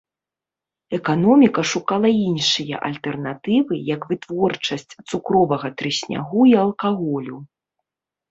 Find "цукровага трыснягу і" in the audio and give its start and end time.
5.09-6.55